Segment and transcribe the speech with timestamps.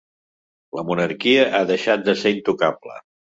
[0.77, 2.97] La monarquia ha deixat de ser intocable.